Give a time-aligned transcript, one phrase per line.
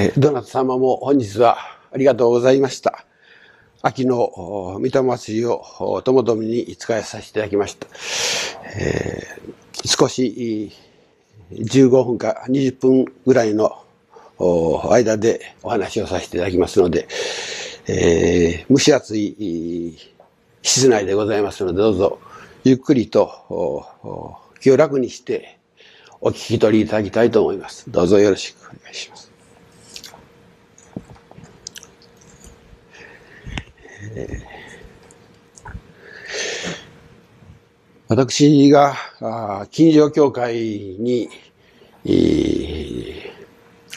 [0.00, 1.58] え、どなた様も本日は
[1.90, 3.04] ありがとうございました。
[3.82, 7.88] 秋の御霊祭りをともどもに使いさせていただきました。
[8.76, 10.70] えー、少し
[11.50, 13.76] 15分か20分ぐらいの
[14.88, 17.08] 間でお話をさせていただきますので、
[17.88, 19.98] えー、蒸し暑い
[20.62, 22.20] 室内でございますので、どうぞ
[22.62, 25.58] ゆっくりと気を楽にして
[26.20, 27.90] お聞き取りいただきたいと思います。
[27.90, 29.27] どうぞよろしくお願いします。
[38.08, 38.94] 私が
[39.70, 40.56] 近所協会
[40.98, 41.28] に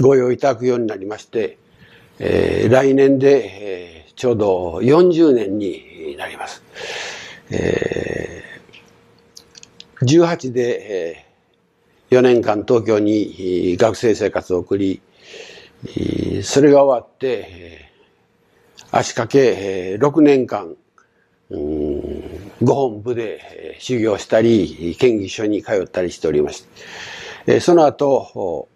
[0.02, 1.58] ご用いただくようになりまして、
[2.20, 6.62] え、来年で、え、ちょうど40年になります。
[7.50, 11.26] えー、18で、
[12.10, 15.02] えー、4年間東京に学生生活を送り、
[16.44, 17.91] それが終わって、
[18.92, 20.76] 足掛け6年間、
[22.62, 26.66] ご本部で修行したり、県議所に通ったりしておりまし
[27.46, 27.62] た。
[27.62, 28.68] その後、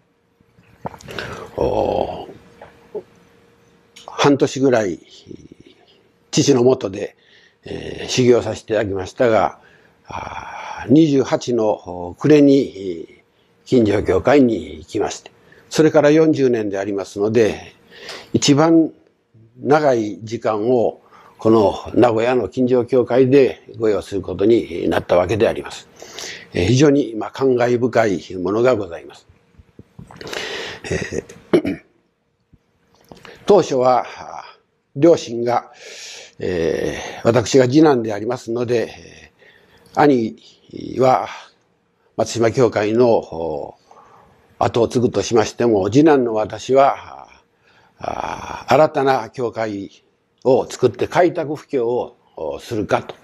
[4.06, 4.98] 半年ぐらい、
[6.30, 7.14] 父のもとで、
[8.08, 9.58] 修行させていただきましたが、
[10.88, 13.22] 28の暮れに
[13.64, 15.30] 近所教会に行きまして、
[15.68, 17.74] それから40年でありますので、
[18.32, 18.92] 一番
[19.58, 21.00] 長い時間を
[21.38, 25.88] この名古屋の近所教会でご用することになったわけであります。
[26.52, 29.26] 非常にま感慨深いものがございます。
[30.84, 31.82] えー、
[33.46, 34.06] 当初は
[34.94, 35.70] 両親が、
[36.38, 38.90] えー、私が次男でありますので、
[39.94, 40.36] 兄
[40.98, 41.28] は
[42.16, 43.76] 松島教会の
[44.58, 47.15] 後を継ぐとしましても、次男の私は
[47.98, 50.04] 新たな教会
[50.44, 51.88] を作って開拓布教
[52.36, 53.14] をするかと。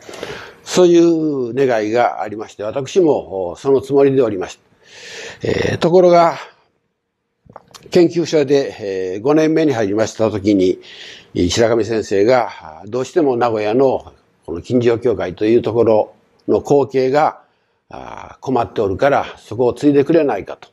[0.64, 4.58] そういう願いがありまして、私もそのつもりでおりまし
[5.42, 5.48] た。
[5.48, 6.39] えー、ところが、
[7.91, 10.79] 研究所で5年目に入りました時に、
[11.35, 14.13] 白上先生がどうしても名古屋の
[14.47, 16.14] この近所教会というところ
[16.48, 17.41] の後継が
[18.41, 20.68] 困っておるからそこを継いでくれないかと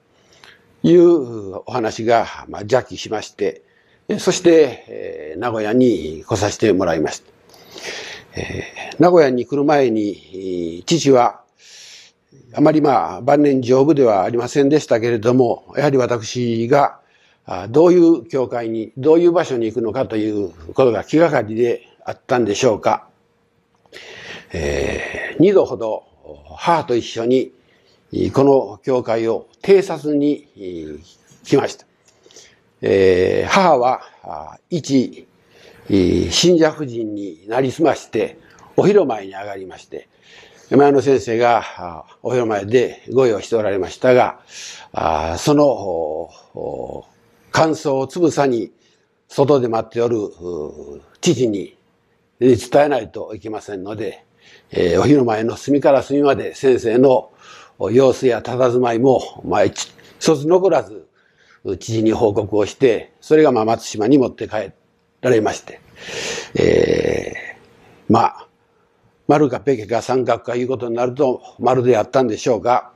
[0.83, 3.63] いうお話が邪気しまして、
[4.17, 7.31] そして、え、名古屋に来させてもらいました。
[8.35, 8.63] え、
[8.97, 11.41] 名古屋に来る前に、父は、
[12.53, 16.99] あまりまあ、晩年丈夫ではありませんでしたけれども、やはり私が、
[17.69, 23.07] どういう教会に、どういう場所に行くのかということが気がかりであったんでしょうか。
[24.53, 26.03] えー、二度ほど
[26.57, 27.51] 母と一緒に、
[28.33, 30.47] この教会を偵察に
[31.43, 31.88] 来ました。
[32.81, 34.01] えー、母は、
[34.69, 35.27] 一、
[35.89, 38.37] 信者夫人になりすまして、
[38.77, 40.07] お広前に上がりまして、
[40.69, 44.39] 山山の先生がお広前でご用しておられましたが、
[45.37, 47.05] その
[47.51, 48.71] 感想をつぶさに
[49.27, 50.17] 外で待っておる
[51.21, 51.75] 父に
[52.39, 54.23] 伝えないといけませんので、
[54.71, 57.31] えー、お昼前の隅から隅まで先生の
[57.91, 59.89] 様子や佇まいも、まあ、一
[60.19, 61.08] つ残らず
[61.79, 64.71] 知事に報告をして、それがまあ松島に持って帰
[65.21, 65.81] られまして、
[66.55, 68.47] えー、まあ、
[69.27, 72.91] 丸かペケか三角かいうことになると丸でやったんでしょうが、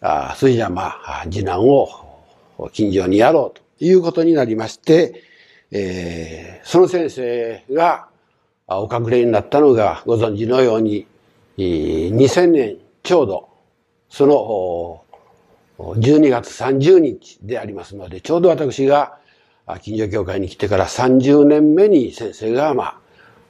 [0.00, 1.88] あそれじゃまあ、次男を
[2.72, 5.22] 近所にやろうということになりまして、
[5.70, 8.08] えー、その先生が
[8.66, 11.06] お隠れになったのがご存知のように、
[11.56, 13.48] 2000年ちょうど、
[14.10, 15.02] その
[15.78, 19.18] 12月30日でありますので、ちょうど私が
[19.82, 23.00] 近所協会に来てから30年目に先生が、ま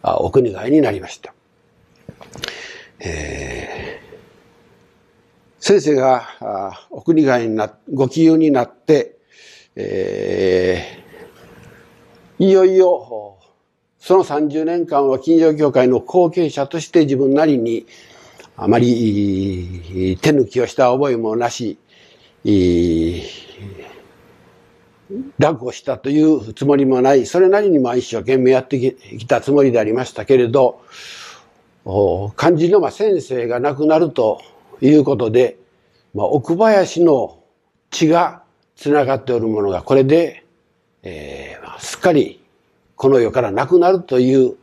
[0.02, 1.32] あ、お国替えになりました。
[3.00, 6.28] えー、先生が
[6.90, 9.16] お国替えにな、ご起用になって、
[9.76, 13.38] えー、いよいよ、
[14.00, 17.86] その30年間は近所協会の後継者として自分なりに
[18.56, 21.78] あまり手抜きをした覚えもなし、
[25.38, 28.78] 楽をしたというつもりもない、それなりにまあ一生懸命やって
[29.18, 30.80] きたつもりでありましたけれど、
[32.36, 34.42] 漢字のま先生が亡くなると
[34.80, 35.58] いうことで、
[36.14, 37.38] まあ、奥林の
[37.90, 38.42] 血が
[38.76, 40.44] つながっておるものがこれで、
[41.02, 42.42] えー、すっかり
[42.96, 44.56] この世からなくなるという、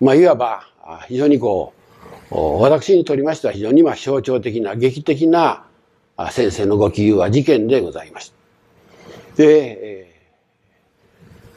[0.00, 0.68] まあ、いわば
[1.08, 1.72] 非常にこ
[2.30, 5.64] う、私にとりましては非常にまあ象徴的な劇的な
[6.30, 8.36] 先生のご起立は事件でございました。
[9.36, 10.08] で、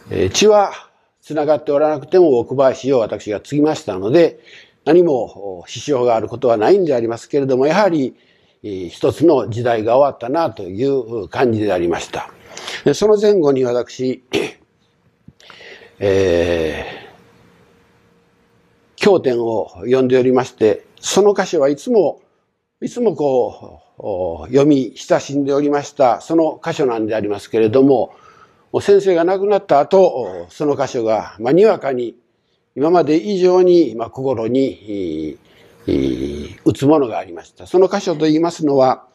[0.10, 0.72] え、血は
[1.22, 4.40] 繋がっておらなくても奥林を私が継ぎましたので、
[4.86, 8.16] 何も支障があることはないんでありますけれども、やはり
[8.62, 12.32] 一つの時代が終わったなという感じでありました。
[12.94, 14.24] その前後に私、
[16.00, 22.22] えー、経典を読んでおりまして、その箇所はいつも、
[22.82, 28.14] いつもこう、読み親しんでおりました、その箇所なんでありますけれども、
[28.82, 32.16] 先生が亡くなった後、その箇所が、まあ、にわかに、
[32.76, 35.38] 今まで以上に、まあ、心に、
[36.66, 37.68] 打つものがありました。
[37.68, 39.06] その箇所と言いますのは、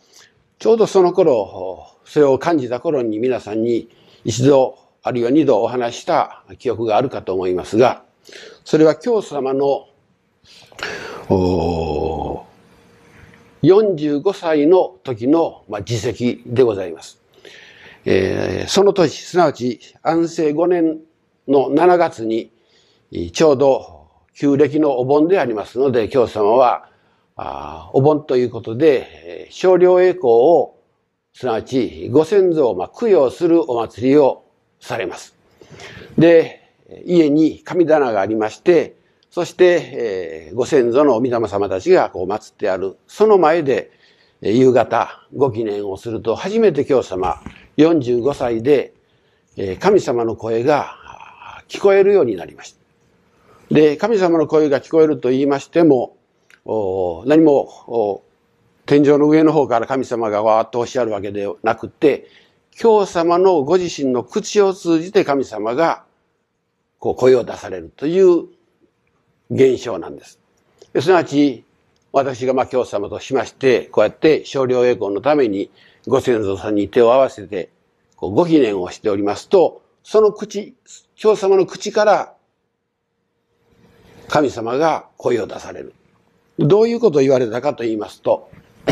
[0.58, 3.88] ちょうどその頃、それを感じた頃に皆さんに
[4.24, 8.04] 一度、あるいは二度お話した記憶があるかと思いますが、
[8.64, 9.88] それは教祖様の
[11.30, 12.44] お、
[13.62, 17.20] 45歳の時の、まあ、自責でございます。
[18.04, 20.98] えー、その年、すなわち安政5年
[21.48, 22.52] の7月に、
[23.32, 26.88] ちょうど旧暦のお盆でありますので、教祖様は、
[27.36, 30.74] あお盆ということで、少量栄光を、
[31.32, 34.44] すなわちご先祖をまあ供養するお祭りを
[34.80, 35.34] されます。
[36.16, 36.62] で、
[37.04, 38.96] 家に神棚がありまして、
[39.30, 43.90] そして、えー、ご先祖の御霊様たちがこう祀ってある、その前で、
[44.40, 47.40] 夕方ご記念をすると、初めて教様
[47.76, 48.94] 45歳で、
[49.80, 50.94] 神様の声が
[51.68, 53.74] 聞こえるようになりました。
[53.74, 56.16] で、神様の声が聞こえると言いましても、
[57.26, 58.22] 何も
[58.86, 62.26] 天井の上の方から神様がわーっとおっしゃるわけではなくて、
[62.80, 66.04] 今日様のご自身の口を通じて神様が
[67.00, 68.46] こう声を出されるという
[69.50, 70.38] 現象なんです。
[71.00, 71.64] すなわち、
[72.12, 75.70] 私がまあ今日様としまして、こうやって少量栄光のために
[76.06, 77.70] ご先祖さんに手を合わせて、
[78.16, 80.74] ご記念をしておりますと、その口、
[81.22, 82.34] 今日様の口から
[84.28, 85.94] 神様が声を出される。
[86.58, 88.50] どういうことを言われたかと言いますと、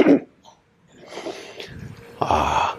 [2.20, 2.78] ああ、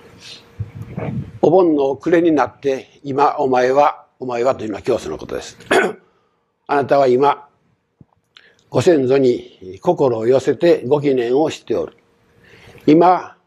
[1.41, 5.57] お盆の暮れになって、今お前は、お前はというのは教祖のことです。
[6.67, 7.46] あなたは今、
[8.69, 11.93] ご先祖に心を寄せてご記念をしておる。
[12.85, 13.37] 今、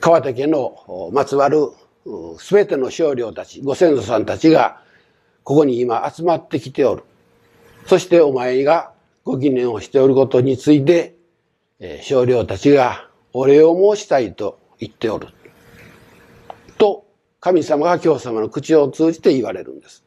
[0.00, 1.72] 川手家のまつわる
[2.38, 4.80] すべての少量たち、ご先祖さんたちが、
[5.44, 7.02] ここに今集まってきておる。
[7.86, 8.92] そしてお前が
[9.24, 11.16] ご記念をしておることについて、
[11.80, 15.28] えー、少量たちがお礼を申したいと言っておる。
[16.76, 17.06] と、
[17.40, 20.04] 神様が教様の口を通じて言われるんです。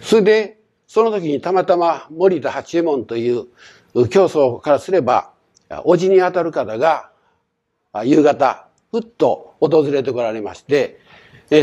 [0.00, 0.58] それで、
[0.94, 3.48] その時にたまたま森田八右衛門という
[4.10, 5.32] 教祖からすれば、
[5.82, 7.10] おじにあたる方が、
[8.04, 11.00] 夕方、ふっと訪れてこられまして、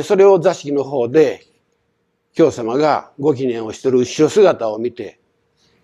[0.04, 1.46] それを座敷の方で
[2.34, 5.22] 教様がご記念をしている後ろ姿を見て、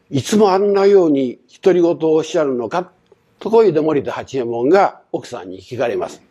[0.09, 2.91] いつもあんなように独り言をおっしゃるのか、
[3.39, 6.21] とこいで森田八右衛門が奥さんに聞かれます。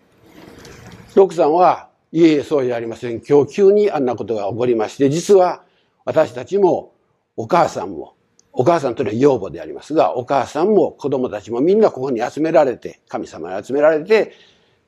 [1.16, 3.22] 奥さんは、いえいえ、そうじゃありません。
[3.26, 5.62] 今日急にあんなことが起こりまして、実は
[6.04, 6.92] 私たちも
[7.36, 8.14] お母さんも、
[8.52, 14.32] お母さんというのは養母でありますが、お母さんも子供たちもみんなここに集められて、神様に集められて、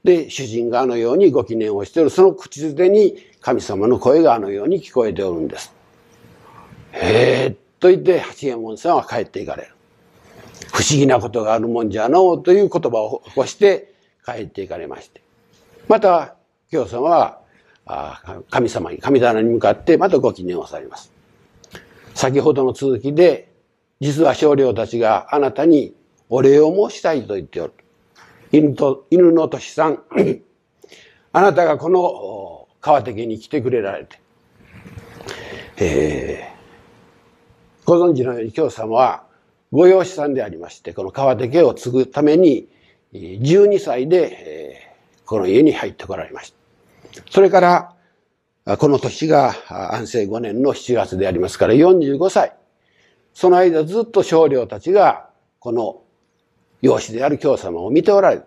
[0.04, 5.74] で、主人があのようにご記念をしている、その口づてに神様の声があのように聞こえておるんです。
[6.92, 9.74] へえ、と言って八右衛門さんは帰っていかれる。
[10.72, 13.92] 不思議なことがあるもんじゃのうという言葉を起こして
[14.24, 15.20] 帰っていかれまして。
[15.88, 16.36] また、
[16.70, 17.08] 京様
[17.84, 21.17] は神様に、神棚に向かってまたご記念をされます。
[22.18, 23.48] 先ほどの続きで、
[24.00, 25.94] 実は少量たちがあなたに
[26.28, 27.74] お礼を申したいと言っておる。
[28.50, 30.02] 犬と、犬の年さん、
[31.32, 34.18] あなたがこの川手家に来てくれられて、
[35.76, 39.22] えー、ご存知のように京様は
[39.70, 42.66] ご養子さんでありまして、この川手家を継ぐために、
[43.12, 46.52] 12歳で、えー、この家に入ってこられまし
[47.14, 47.22] た。
[47.30, 47.94] それから、
[48.76, 52.52] この年が安政5年の7月でありますから45歳。
[53.32, 56.02] その間ずっと少量たちが、この
[56.82, 58.42] 養子である京様を見ておられる。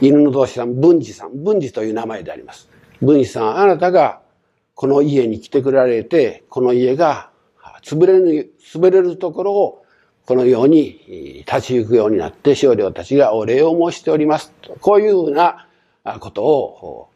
[0.00, 2.68] 犬の同士さん、文治さん、文治という名前であります。
[3.00, 4.20] 文治さん、あなたが
[4.76, 7.30] この家に来てくられて、この家が
[7.82, 9.84] 潰れる、潰れるところを
[10.26, 14.52] このように立ち行くようになって少量たちがお礼を申しております。
[14.80, 15.66] こういうふうな
[16.20, 17.08] ことを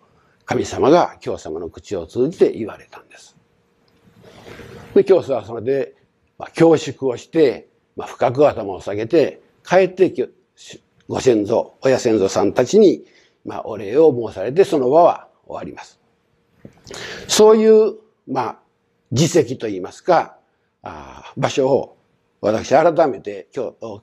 [0.48, 3.36] 神様が京様の口を通じて言われたんです。
[4.94, 5.94] で、教祖はそれで、
[6.38, 10.10] まあ、恐縮をして、まあ、深く頭を下げて、帰って
[11.06, 13.04] ご先祖、親先祖さんたちに、
[13.44, 16.00] まあ、お礼を申されて、その場は終わります。
[17.28, 18.58] そういう、まあ、
[19.12, 20.38] 実績といいますか、
[20.82, 21.98] あ場所を
[22.40, 24.02] 私改めて今日、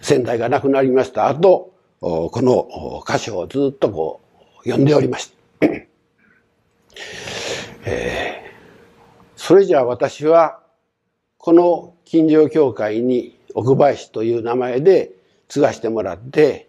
[0.00, 4.23] 先代が亡くなりました後、この箇所をずっとこう
[4.64, 5.66] う読んでおりました。
[7.86, 10.60] えー、それじゃあ私は
[11.36, 15.12] この金城教会に奥林という名前で
[15.48, 16.68] 継がしてもらって、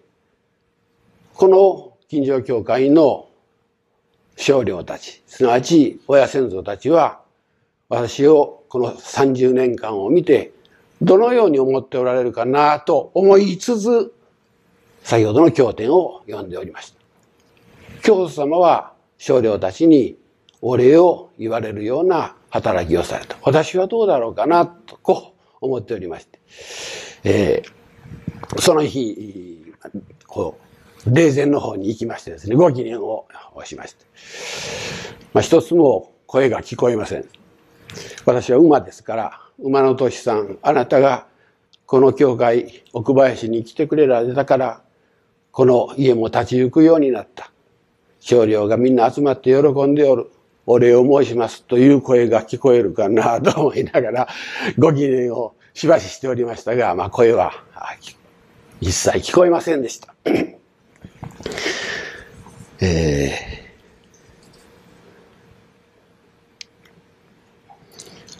[1.34, 3.30] この金城教会の
[4.38, 7.22] 少領たち、すなわち親先祖たちは、
[7.90, 10.52] 私をこの30年間を見て、
[11.02, 14.14] どのように思っておられるかなと思いつつ、
[15.04, 16.95] 先ほどの経典を読んでおりました。
[18.06, 20.16] 教祖様は少領たちに
[20.62, 23.36] お礼を言われるような働きをされた。
[23.42, 26.40] 私はどうだろうかなと、こう思っておりまして。
[27.24, 29.74] えー、その日、
[30.28, 30.60] こ
[31.08, 33.26] う、霊前の方に行きましてですね、ご記念を
[33.64, 34.06] しまして。
[35.34, 37.26] まあ、一つも声が聞こえません。
[38.24, 41.26] 私は馬ですから、馬の年さん、あなたが
[41.88, 44.84] この教会、奥林に来てくれられたから、
[45.52, 47.52] この家も立ち行くようになった。
[48.26, 50.32] 少量がみんな集まって喜んでおる。
[50.68, 54.28] お礼を申しますという声が聞こえるかなと思いながら、
[54.80, 57.52] ご記念をしばししておりましたが、まあ声は
[58.82, 60.16] 一切聞こえませんでした。
[62.82, 63.66] えー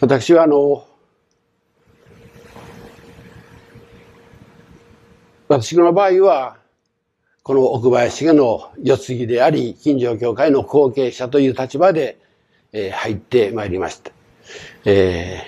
[0.00, 0.84] 私はあの、
[5.48, 6.58] 私の場合は、
[7.46, 12.18] この奥林家の世継ぎであり、近所教会の後継者という立場で、
[12.72, 14.10] えー、入ってまいりました。
[14.84, 15.44] え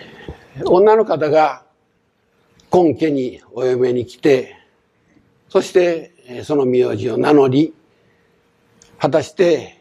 [0.59, 1.65] ー、女の方が
[2.71, 4.55] 今家にお嫁に来て、
[5.49, 6.13] そして
[6.45, 7.75] その名字を名乗り、
[9.01, 9.81] 果たして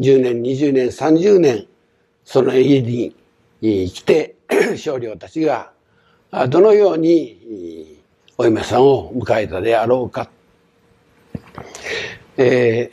[0.00, 1.68] 10年、20年、30年、
[2.24, 3.14] その家に
[3.60, 4.34] 来て、
[4.76, 5.70] 少量たちが
[6.48, 8.00] どのように
[8.36, 10.28] お嫁さんを迎えたであろうか。
[12.42, 12.90] え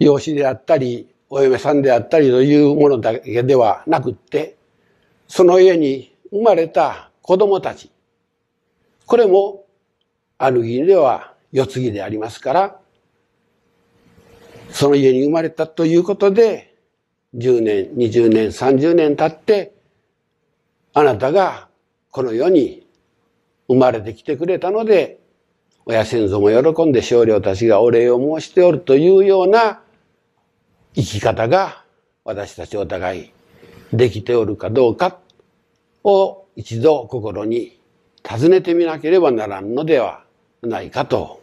[0.00, 4.56] ー、養子であったり、お嫁さんであったりというものだけではなくって、
[5.28, 7.90] その家に生まれた子供たち、
[9.04, 9.66] これも
[10.38, 12.80] ある意味では世継ぎでありますから、
[14.70, 16.74] その家に生まれたということで、
[17.34, 19.74] 10年、20年、30年経って、
[20.94, 21.68] あなたが
[22.10, 22.86] この世に
[23.68, 25.21] 生まれてきてくれたので、
[25.84, 29.80] 親先祖も喜んで少量たちがお礼を申しておるというような
[30.94, 31.82] 生き方が
[32.24, 33.32] 私たちお互い
[33.92, 35.18] できておるかどうか
[36.04, 37.78] を一度心に
[38.22, 40.24] 尋ねてみなければならんのでは
[40.62, 41.42] ないかと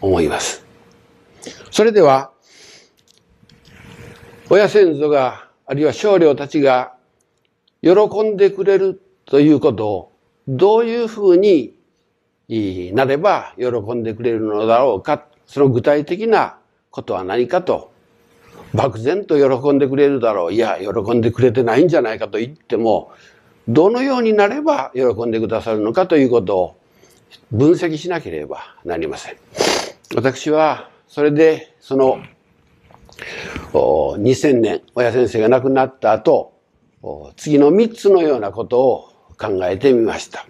[0.00, 0.64] 思います。
[1.70, 2.32] それでは、
[4.50, 6.94] 親先祖が、あるいは少量たちが
[7.82, 7.90] 喜
[8.24, 10.12] んでくれるということを
[10.48, 11.74] どういうふうに
[12.48, 16.58] なれば喜んでくれるのだろうか、その具体的な
[16.90, 17.90] ことは何かと、
[18.74, 23.12] 漠然と喜んでくれるだろう、いや、喜んでくれてないんじゃないかと言っても、
[23.68, 26.76] どのようになれば喜んでくださるのかということを
[27.50, 29.36] 分析しなければなりません。
[30.14, 32.22] 私は、それで、その、
[33.72, 36.52] 2000年、親先生が亡くなった後、
[37.36, 39.08] 次の3つのようなことを
[39.38, 40.46] 考えてみました。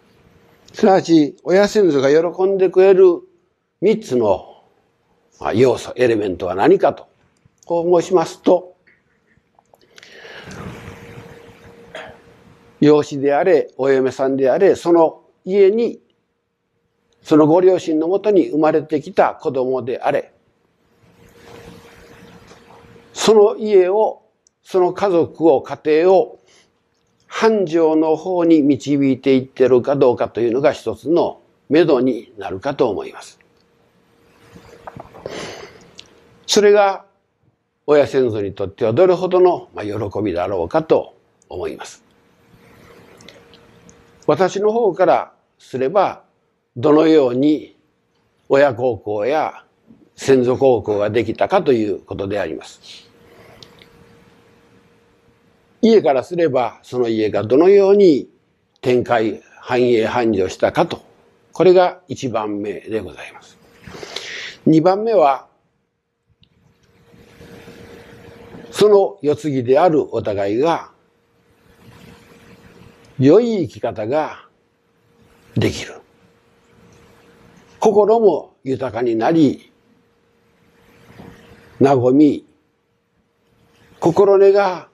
[0.73, 3.21] すなわち、親先祖が喜んでくれる
[3.81, 4.65] 三つの
[5.55, 7.09] 要素、エレメントは何かと、
[7.67, 8.75] こう申しますと、
[12.81, 16.01] 養子であれ、お嫁さんであれ、その家に、
[17.23, 20.33] そのご両親のもとに生まれてきた子供であれ、
[23.13, 24.23] その家を、
[24.65, 26.39] その家族を、家庭を
[27.43, 33.41] 繁盛の方に導いていってるかどうかというのが一つの目処になるかと思います。
[36.47, 37.05] それが
[37.85, 41.17] 親先祖にとってはどれほどの喜びだろうかと
[41.49, 42.05] 思います。
[44.29, 46.23] 私の方からすれば
[46.77, 47.77] どのように
[48.49, 49.65] 親孝行や
[50.15, 53.11] 先祖孝行ができたかということであります。
[55.83, 58.29] 家からすればその家がどのように
[58.81, 61.03] 展開、繁栄、繁盛したかと。
[61.53, 63.59] これが一番目でございます。
[64.65, 65.49] 二番目は、
[68.71, 70.91] その世継ぎであるお互いが、
[73.19, 74.47] 良い生き方が
[75.55, 76.01] できる。
[77.79, 79.73] 心も豊かになり、
[81.81, 82.47] 和み、
[84.01, 84.89] 心根が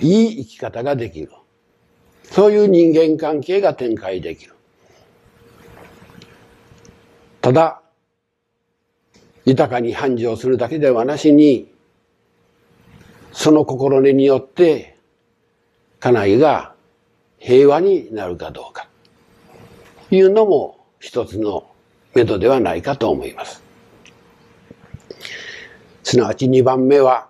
[0.00, 1.30] いい生き方ができる。
[2.24, 4.54] そういう人間関係が展開できる。
[7.40, 7.80] ただ、
[9.44, 11.72] 豊かに繁盛するだけではなしに、
[13.32, 14.96] その心根によって、
[16.00, 16.74] 家内が
[17.38, 18.88] 平和になるかどうか、
[20.10, 21.70] いうのも一つの
[22.14, 23.62] 目処ではないかと思います。
[26.02, 27.28] すなわち二番目は、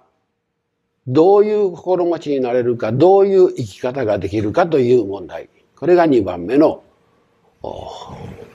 [1.09, 5.49] どういう心持ちになれるか、どういう生き方ができるかという問題。
[5.77, 6.83] これが二番目の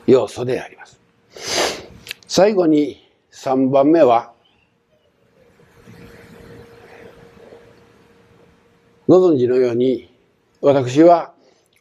[0.05, 0.99] 要素であります。
[2.27, 4.33] 最後に三番目は、
[9.07, 10.09] ご存知のように、
[10.61, 11.33] 私は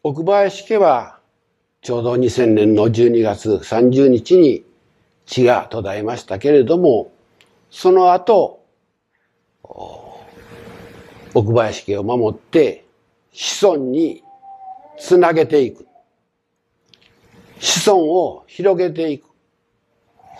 [0.02, 1.18] 奥林家は
[1.82, 4.64] ちょうど2000年の12月30日に
[5.26, 7.12] 血が途絶えましたけれども、
[7.70, 8.60] その後、
[11.34, 12.84] 奥林家を守って
[13.32, 14.22] 子孫に
[14.98, 15.86] つなげていく。
[17.60, 19.26] 子孫を広げていく。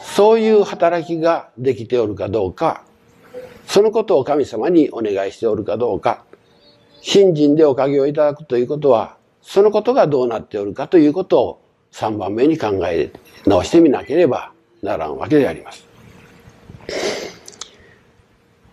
[0.01, 2.85] そういう働きができておるかどうか、
[3.67, 6.25] そのことを神様にお願いしておるかどうか、
[7.03, 13.13] 信心でおかげをいただくということは、そのことがどうなっておるかということを3番目に考え
[13.47, 15.87] 直してみなければならんわけであります。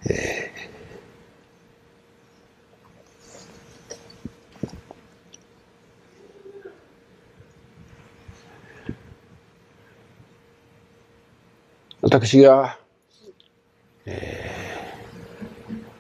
[0.10, 0.47] えー
[12.10, 12.80] 私が、
[14.06, 14.50] え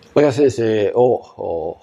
[0.05, 1.77] ー、親先生を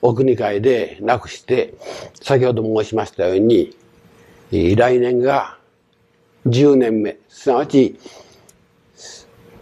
[0.00, 1.74] お国会で亡くして、
[2.14, 3.76] 先ほど申しましたように、
[4.50, 5.58] 来年が
[6.46, 7.98] 10年目、すなわち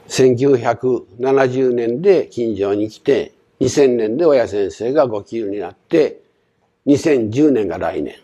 [0.07, 6.21] 1970年で近所に来て、2000年で親先生がご急になって、
[6.87, 8.15] 2010年が来年。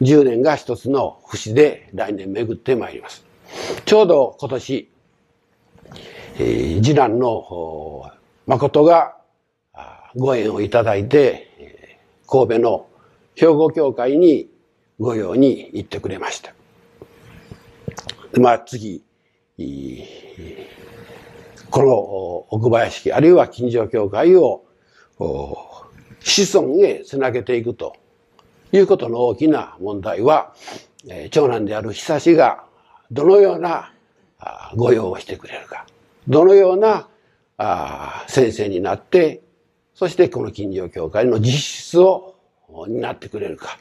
[0.00, 3.27] 10年が一つの節で来年巡ってまいります。
[3.84, 4.90] ちょうど今年、
[6.38, 8.10] えー、次男の
[8.46, 9.16] 誠が
[10.16, 12.86] ご縁をいただいて、神戸の
[13.34, 14.50] 兵庫教会に
[14.98, 16.52] 御用に行ってくれました。
[18.38, 19.02] まあ次、
[21.70, 21.94] この
[22.50, 24.64] 奥林家、あるいは近所教会を
[25.18, 27.96] 子孫へつなげていくと
[28.72, 30.54] いうことの大きな問題は、
[31.30, 32.64] 長男である久しが
[33.10, 33.92] どのような
[34.76, 35.86] 御用をしてくれるか、
[36.26, 37.08] どのような
[38.26, 39.42] 先生になって、
[39.94, 42.36] そしてこの近所教会の実質を
[42.86, 43.78] 担ってくれるか。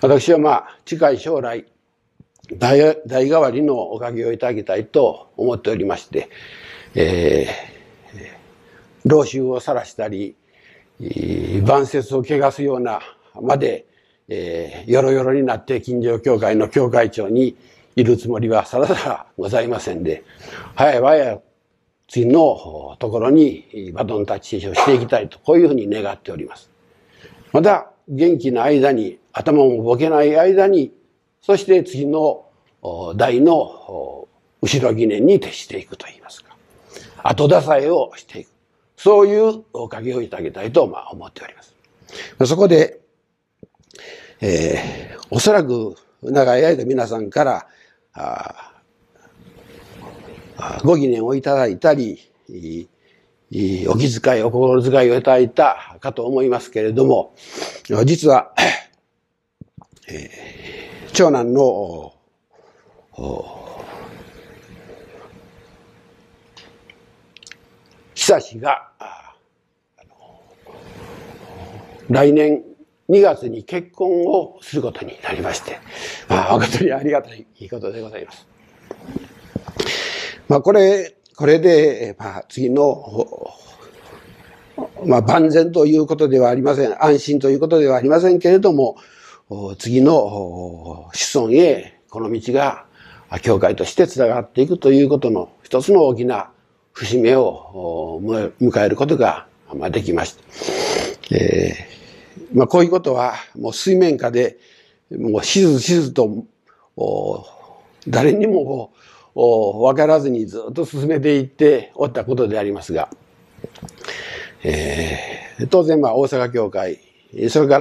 [0.00, 1.64] 私はまあ、近い将来、
[2.58, 6.28] 代代替わりのおかげをいただきたいと思っておりまして、
[6.94, 10.36] えー、老臭を晒したり、
[11.64, 13.00] 晩節を汚すような
[13.40, 13.86] まで、
[14.28, 17.56] えー、よろよろになって近所教会の教会長に
[17.96, 20.24] いるつもりはさらさらございませんで、
[20.74, 21.40] 早い早い
[22.08, 26.70] 次のところにバトンタッチをしていきたいと、こういうふうに願っております。
[27.52, 30.92] また、元気な間に、頭もボケない間に、
[31.40, 32.44] そして次の
[33.16, 34.28] 代の
[34.60, 36.54] 後ろ疑念に徹していくといいますか、
[37.22, 38.48] 後支えをしていく。
[38.96, 41.74] そういうおかげをいただきたいと、まあ、思っております。
[42.46, 43.00] そこで、
[44.40, 47.66] えー、おそらく長い間皆さんから、
[50.84, 52.30] ご疑念をいただいたり、
[53.88, 57.34] お気遣い、お心遣いをいただいたかと思いますけれども、
[58.04, 58.54] 実は、
[60.08, 62.14] えー、長男の
[68.14, 68.92] 久しが、
[72.08, 72.62] 来年
[73.08, 75.80] 2月に結婚をすることになりまして、
[76.28, 78.46] まあ、誠にありがたいことでございます。
[80.48, 83.50] まあ、これ、これで、まあ、次の、
[85.04, 87.04] まあ、万全ということではありません。
[87.04, 88.96] 安心ということではありませんけれども、
[89.78, 92.86] 次の子孫へ、この道が、
[93.40, 96.50] 教会として繋がっていくということの一つの大きな
[96.92, 98.20] 節目を
[98.60, 99.46] 迎えることが
[99.90, 101.34] できました。
[101.34, 102.01] えー
[102.52, 104.58] まあ、こういうことは、もう水面下で、
[105.10, 106.46] もうしずしずと、
[108.08, 108.92] 誰にも
[109.34, 113.08] 分からずにずっと進めていっておったことでありますが、
[114.64, 117.00] えー、当然まあ大阪教会、
[117.48, 117.78] それか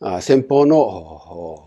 [0.00, 0.78] ら先方の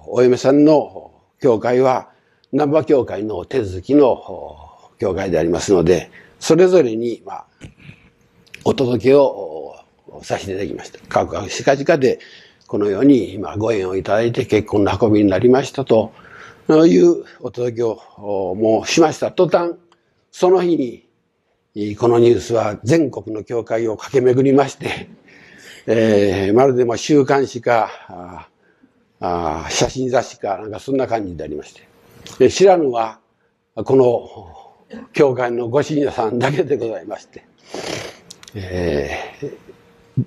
[0.08, 2.10] お嫁さんの教会は、
[2.52, 7.46] 南波教会の手続きの教会でありますので、それぞれに、まあ、
[8.64, 9.49] お届けを
[10.24, 11.00] させてきました。
[11.08, 12.20] 各々しかじかで、
[12.68, 16.12] このように今ご縁をいただいて結婚の運びになりましたと
[16.70, 19.74] いうお届けをもうしました途端、
[20.32, 21.04] その日
[21.76, 25.10] に、このニュースは全国の教会を駆け巡りまして、
[25.88, 28.50] えー、まるでも週刊誌か、
[29.20, 31.88] あ写真雑誌か、なんかそんな感じでありまして。
[32.38, 33.20] で知らぬは、
[33.76, 37.46] この教会のご信者さんだけでございまして、
[38.56, 39.69] えー、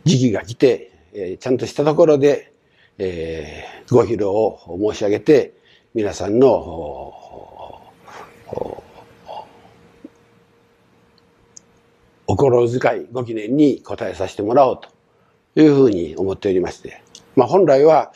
[0.04, 2.52] 時期が来て、え、ちゃんとしたところで、
[2.98, 4.58] えー、ご披露を
[4.92, 5.54] 申し上げて、
[5.94, 6.48] 皆さんの
[12.26, 14.88] お心遣い、ご記念に応えさせてもらおうと
[15.60, 17.02] いうふうに思っておりまして、
[17.36, 18.12] まあ本来は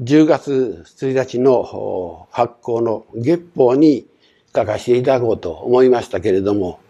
[0.00, 4.06] 10月1日の発行の月報に
[4.54, 6.80] 書かせていただこうと思いましたけれども、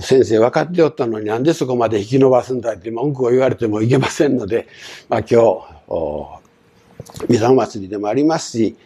[0.00, 4.68] 先生分かっておったのになんでそこまで引き伸ばすんだって文句を言われてもいけませんので、
[5.08, 8.76] まあ今日、三沢祭りでもありますし、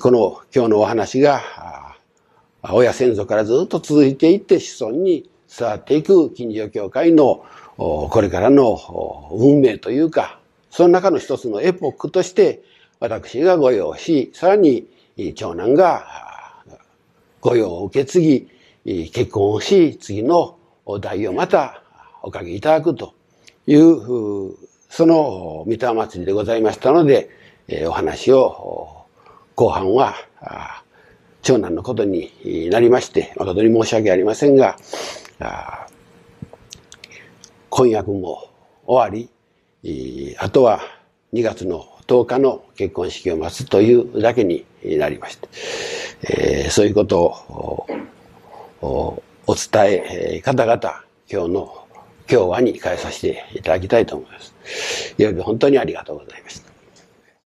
[0.00, 1.40] この今日のお話が、
[2.62, 7.44] 親先祖からずっと続いていって子孫に伝わっていく近所教会の
[7.76, 8.78] これからの
[9.32, 10.38] 運命というか、
[10.70, 12.62] その中の一つのエポックとして
[13.00, 14.86] 私が御用し、さらに
[15.34, 16.06] 長男が
[17.40, 18.48] 御用を受け継ぎ、
[18.84, 20.58] 結婚をし、次の
[21.00, 21.82] 代をまた
[22.22, 23.14] おかけいただくと
[23.66, 24.56] いう、
[24.88, 27.30] その三田祭りでございましたので、
[27.86, 29.06] お話を
[29.54, 30.14] 後半は
[31.42, 32.32] 長男のことに
[32.70, 34.76] なりまして、誠に申し訳ありませんが、
[37.70, 38.50] 婚約も
[38.84, 39.28] 終わ
[39.82, 40.80] り、あとは
[41.32, 45.48] 2月の10日の結婚式を待つというだけになりまして、
[46.22, 47.86] えー、そういうことを
[48.82, 51.86] お伝え、方々、今日の、
[52.28, 55.14] 今日はに変えさせていただきたいと思います。
[55.16, 56.71] いよいよ本当にありがとうございました。